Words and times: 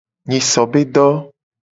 Nyiso 0.27 0.61
be 0.71 0.81
do. 0.95 1.07